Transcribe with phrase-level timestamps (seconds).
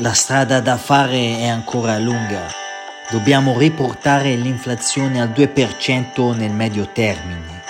[0.00, 2.48] La strada da fare è ancora lunga.
[3.10, 7.62] Dobbiamo riportare l'inflazione al 2% nel medio termine.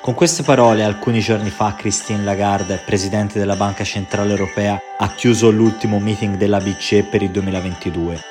[0.00, 5.50] Con queste parole, alcuni giorni fa Christine Lagarde, presidente della Banca Centrale Europea, ha chiuso
[5.50, 8.22] l'ultimo meeting della BCE per il 2022.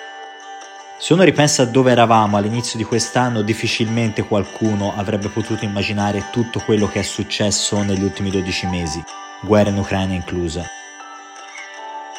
[0.97, 6.59] Se uno ripensa a dove eravamo all'inizio di quest'anno, difficilmente qualcuno avrebbe potuto immaginare tutto
[6.59, 9.03] quello che è successo negli ultimi 12 mesi,
[9.41, 10.67] guerra in Ucraina inclusa.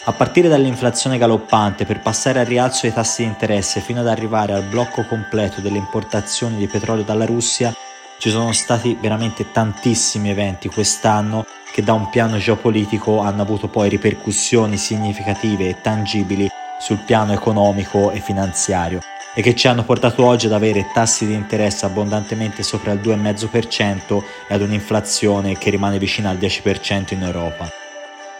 [0.07, 4.53] A partire dall'inflazione galoppante per passare al rialzo dei tassi di interesse fino ad arrivare
[4.53, 7.73] al blocco completo delle importazioni di petrolio dalla Russia,
[8.19, 13.89] ci sono stati veramente tantissimi eventi quest'anno che da un piano geopolitico hanno avuto poi
[13.89, 19.01] ripercussioni significative e tangibili sul piano economico e finanziario
[19.33, 24.23] e che ci hanno portato oggi ad avere tassi di interesse abbondantemente sopra il 2,5%
[24.49, 27.84] e ad un'inflazione che rimane vicina al 10% in Europa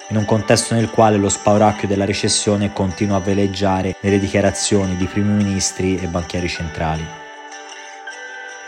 [0.09, 5.07] in un contesto nel quale lo spauracchio della recessione continua a veleggiare nelle dichiarazioni di
[5.07, 7.05] primi ministri e banchieri centrali.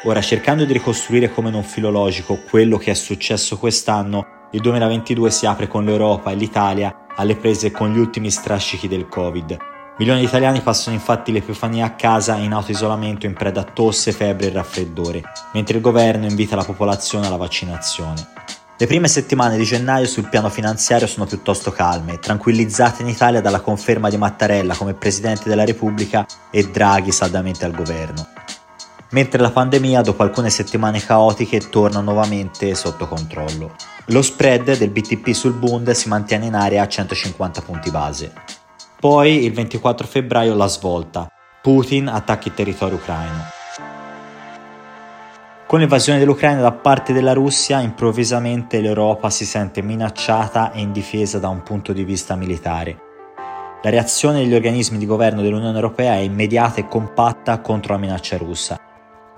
[0.04, 5.46] Ora, cercando di ricostruire come non filologico quello che è successo quest'anno, il 2022 si
[5.46, 9.56] apre con l'Europa e l'Italia alle prese con gli ultimi strascichi del Covid.
[9.98, 14.48] Milioni di italiani passano infatti l'Epifania a casa in autoisolamento in preda a tosse, febbre
[14.48, 15.22] e raffreddore,
[15.54, 18.28] mentre il governo invita la popolazione alla vaccinazione.
[18.78, 23.60] Le prime settimane di gennaio sul piano finanziario sono piuttosto calme, tranquillizzate in Italia dalla
[23.60, 28.28] conferma di Mattarella come Presidente della Repubblica e Draghi saldamente al governo.
[29.12, 33.74] Mentre la pandemia, dopo alcune settimane caotiche, torna nuovamente sotto controllo.
[34.08, 38.30] Lo spread del BTP sul Bund si mantiene in area a 150 punti base.
[39.00, 41.26] Poi, il 24 febbraio, la svolta.
[41.62, 43.55] Putin attacca il territorio ucraino.
[45.66, 51.48] Con l'invasione dell'Ucraina da parte della Russia, improvvisamente l'Europa si sente minacciata e indifesa da
[51.48, 52.96] un punto di vista militare.
[53.82, 58.36] La reazione degli organismi di governo dell'Unione Europea è immediata e compatta contro la minaccia
[58.36, 58.80] russa,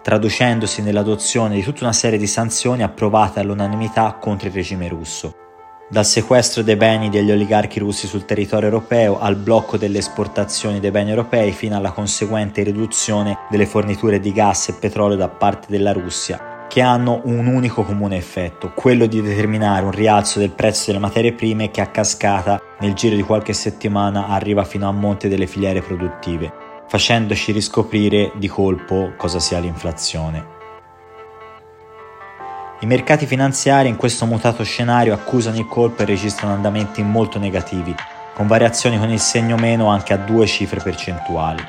[0.03, 5.48] traducendosi nell'adozione di tutta una serie di sanzioni approvate all'unanimità contro il regime russo
[5.91, 10.91] dal sequestro dei beni degli oligarchi russi sul territorio europeo al blocco delle esportazioni dei
[10.91, 15.93] beni europei fino alla conseguente riduzione delle forniture di gas e petrolio da parte della
[15.93, 20.99] Russia, che hanno un unico comune effetto, quello di determinare un rialzo del prezzo delle
[20.99, 25.47] materie prime che a cascata nel giro di qualche settimana arriva fino a monte delle
[25.47, 26.53] filiere produttive,
[26.87, 30.58] facendoci riscoprire di colpo cosa sia l'inflazione.
[32.81, 37.93] I mercati finanziari in questo mutato scenario accusano il colpo e registrano andamenti molto negativi,
[38.35, 41.61] con variazioni con il segno meno anche a due cifre percentuali.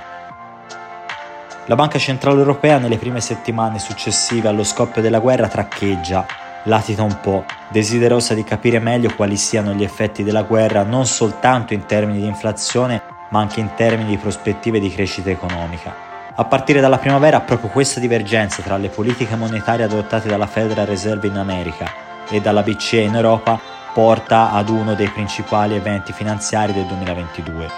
[1.65, 6.27] La Banca Centrale Europea nelle prime settimane successive allo scoppio della guerra traccheggia,
[6.65, 11.73] latita un po', desiderosa di capire meglio quali siano gli effetti della guerra non soltanto
[11.73, 16.08] in termini di inflazione, ma anche in termini di prospettive di crescita economica.
[16.39, 21.27] A partire dalla primavera proprio questa divergenza tra le politiche monetarie adottate dalla Federal Reserve
[21.27, 21.91] in America
[22.29, 23.59] e dalla BCE in Europa
[23.93, 27.69] porta ad uno dei principali eventi finanziari del 2022.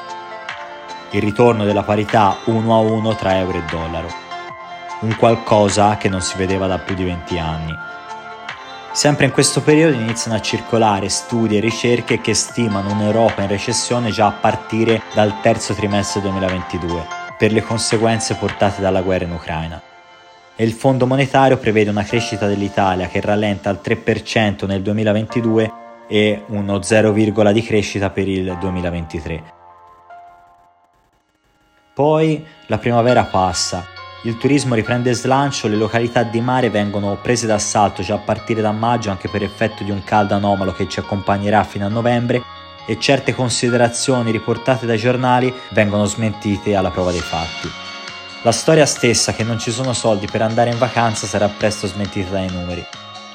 [1.10, 4.10] Il ritorno della parità 1 a 1 tra euro e dollaro.
[5.00, 7.76] Un qualcosa che non si vedeva da più di 20 anni.
[8.92, 14.12] Sempre in questo periodo iniziano a circolare studi e ricerche che stimano un'Europa in recessione
[14.12, 19.82] già a partire dal terzo trimestre 2022 per le conseguenze portate dalla guerra in Ucraina.
[20.56, 25.72] E il Fondo monetario prevede una crescita dell'Italia che rallenta al 3% nel 2022
[26.08, 29.44] e uno 0, di crescita per il 2023.
[31.96, 33.88] Poi la primavera passa,
[34.26, 38.72] il turismo riprende slancio, le località di mare vengono prese d'assalto già a partire da
[38.72, 43.00] maggio anche per effetto di un caldo anomalo che ci accompagnerà fino a novembre e
[43.00, 47.70] certe considerazioni riportate dai giornali vengono smentite alla prova dei fatti.
[48.44, 52.32] La storia stessa che non ci sono soldi per andare in vacanza sarà presto smentita
[52.32, 52.84] dai numeri,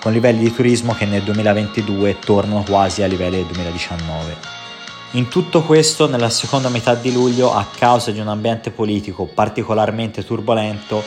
[0.01, 4.37] con livelli di turismo che nel 2022 tornano quasi ai livelli del 2019.
[5.12, 10.25] In tutto questo, nella seconda metà di luglio, a causa di un ambiente politico particolarmente
[10.25, 11.03] turbolento,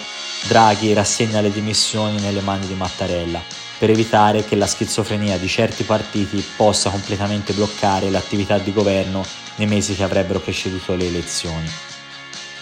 [0.48, 3.42] Draghi rassegna le dimissioni nelle mani di Mattarella,
[3.80, 9.68] per evitare che la schizofrenia di certi partiti possa completamente bloccare l'attività di governo nei
[9.68, 11.70] mesi che avrebbero preceduto le elezioni.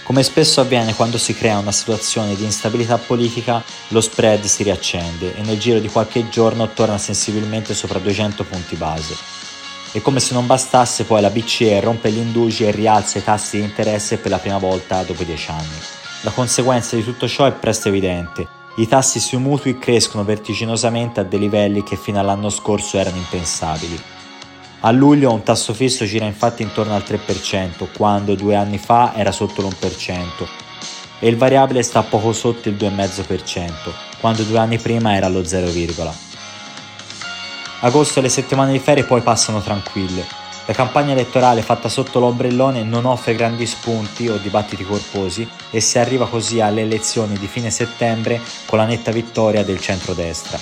[0.04, 5.36] Come spesso avviene quando si crea una situazione di instabilità politica, lo spread si riaccende
[5.36, 9.16] e nel giro di qualche giorno torna sensibilmente sopra 200 punti base.
[9.92, 13.58] E come se non bastasse poi la BCE rompe gli indugi e rialza i tassi
[13.58, 15.82] di interesse per la prima volta dopo 10 anni.
[16.22, 21.24] La conseguenza di tutto ciò è presto evidente i tassi sui mutui crescono vertiginosamente a
[21.24, 24.00] dei livelli che fino all'anno scorso erano impensabili.
[24.82, 29.32] A luglio un tasso fisso gira infatti intorno al 3%, quando due anni fa era
[29.32, 30.48] sotto l'1%,
[31.20, 33.72] e il variabile sta poco sotto il 2,5%,
[34.20, 35.72] quando due anni prima era allo 0,
[37.80, 40.47] Agosto e le settimane di ferie poi passano tranquille.
[40.68, 45.98] La campagna elettorale fatta sotto l'ombrellone non offre grandi spunti o dibattiti corposi e si
[45.98, 50.60] arriva così alle elezioni di fine settembre con la netta vittoria del centrodestra.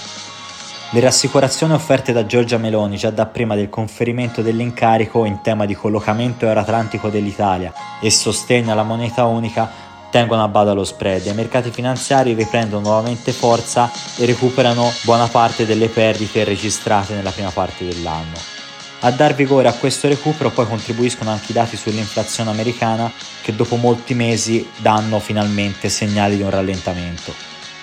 [0.92, 5.74] Le rassicurazioni offerte da Giorgia Meloni già da prima del conferimento dell'incarico in tema di
[5.74, 9.68] collocamento euroatlantico dell'Italia e sostegno alla moneta unica
[10.12, 15.28] tengono a bada lo spread e i mercati finanziari riprendono nuovamente forza e recuperano buona
[15.28, 18.55] parte delle perdite registrate nella prima parte dell'anno.
[19.06, 23.12] A dar vigore a questo recupero poi contribuiscono anche i dati sull'inflazione americana
[23.44, 27.32] che dopo molti mesi danno finalmente segnali di un rallentamento.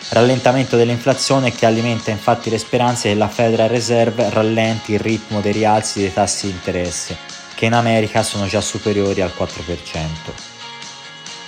[0.09, 5.53] Rallentamento dell'inflazione che alimenta infatti le speranze che la Federal Reserve rallenti il ritmo dei
[5.53, 7.17] rialzi dei tassi di interesse,
[7.55, 9.97] che in America sono già superiori al 4%.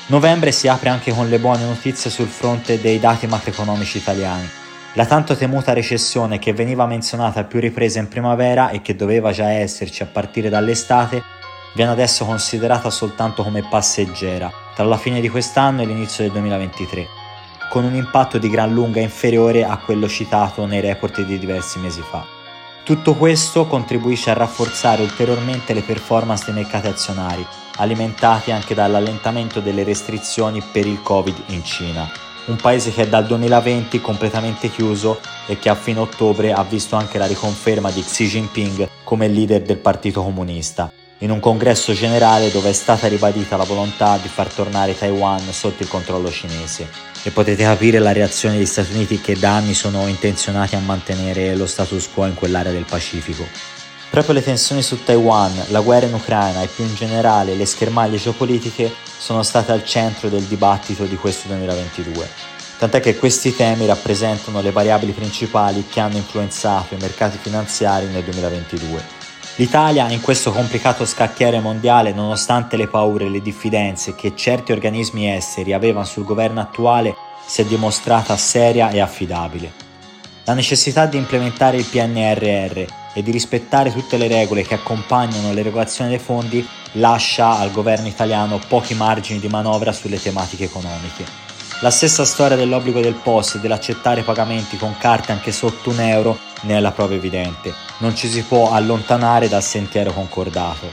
[0.07, 4.49] Novembre si apre anche con le buone notizie sul fronte dei dati macroeconomici italiani.
[4.95, 9.33] La tanto temuta recessione che veniva menzionata a più riprese in primavera e che doveva
[9.33, 11.23] già esserci a partire dall'estate,
[11.75, 17.23] viene adesso considerata soltanto come passeggera tra la fine di quest'anno e l'inizio del 2023
[17.75, 22.03] con un impatto di gran lunga inferiore a quello citato nei report di diversi mesi
[22.03, 22.25] fa.
[22.85, 27.45] Tutto questo contribuisce a rafforzare ulteriormente le performance dei mercati azionari,
[27.79, 32.09] alimentati anche dall'allentamento delle restrizioni per il Covid in Cina,
[32.47, 36.97] un paese che è dal 2020 completamente chiuso e che a fine ottobre ha visto
[36.97, 42.51] anche la riconferma di Xi Jinping come leader del Partito Comunista, in un congresso generale
[42.51, 47.31] dove è stata ribadita la volontà di far tornare Taiwan sotto il controllo cinese e
[47.31, 51.67] potete capire la reazione degli Stati Uniti che da anni sono intenzionati a mantenere lo
[51.67, 53.74] status quo in quell'area del Pacifico.
[54.15, 58.17] Proprio le tensioni su Taiwan, la guerra in Ucraina e più in generale le schermaglie
[58.17, 62.29] geopolitiche sono state al centro del dibattito di questo 2022.
[62.79, 68.23] Tant'è che questi temi rappresentano le variabili principali che hanno influenzato i mercati finanziari nel
[68.23, 69.03] 2022.
[69.57, 75.35] L'Italia in questo complicato scacchiere mondiale, nonostante le paure e le diffidenze che certi organismi
[75.35, 79.73] esteri avevano sul governo attuale, si è dimostrata seria e affidabile.
[80.45, 86.11] La necessità di implementare il PNRR e di rispettare tutte le regole che accompagnano l'erogazione
[86.11, 91.25] dei fondi lascia al governo italiano pochi margini di manovra sulle tematiche economiche.
[91.81, 96.39] La stessa storia dell'obbligo del POS e dell'accettare pagamenti con carte anche sotto un euro
[96.63, 97.73] ne è la prova evidente.
[97.99, 100.91] Non ci si può allontanare dal sentiero concordato.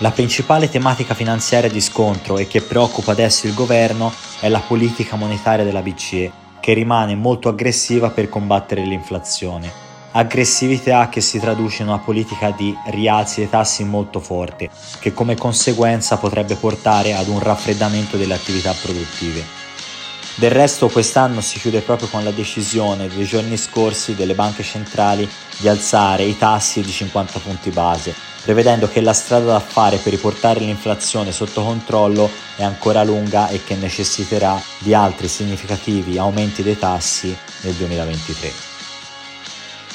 [0.00, 5.16] La principale tematica finanziaria di scontro e che preoccupa adesso il governo è la politica
[5.16, 6.30] monetaria della BCE,
[6.60, 9.85] che rimane molto aggressiva per combattere l'inflazione.
[10.16, 15.36] Aggressività che si traduce in una politica di rialzi dei tassi molto forte, che come
[15.36, 19.44] conseguenza potrebbe portare ad un raffreddamento delle attività produttive.
[20.36, 25.28] Del resto quest'anno si chiude proprio con la decisione dei giorni scorsi delle banche centrali
[25.58, 30.14] di alzare i tassi di 50 punti base, prevedendo che la strada da fare per
[30.14, 36.78] riportare l'inflazione sotto controllo è ancora lunga e che necessiterà di altri significativi aumenti dei
[36.78, 38.75] tassi nel 2023.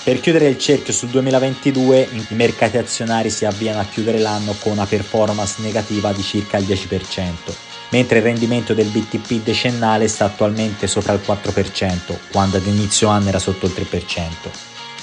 [0.04, 4.72] Per chiudere il cerchio sul 2022, i mercati azionari si avviano a chiudere l'anno con
[4.72, 10.88] una performance negativa di circa il 10% mentre il rendimento del BTP decennale sta attualmente
[10.88, 14.50] sopra il 4%, quando ad inizio anno era sotto il 3%.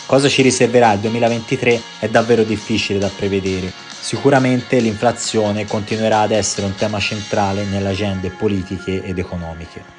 [0.06, 3.70] Cosa ci riserverà il 2023 è davvero difficile da prevedere.
[4.00, 9.97] Sicuramente l'inflazione continuerà ad essere un tema centrale nelle agende politiche ed economiche.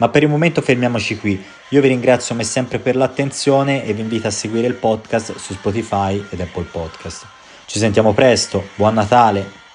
[0.00, 1.42] Ma per il momento fermiamoci qui.
[1.68, 5.52] Io vi ringrazio come sempre per l'attenzione e vi invito a seguire il podcast su
[5.52, 7.26] Spotify ed Apple Podcast.
[7.66, 9.69] Ci sentiamo presto, buon Natale!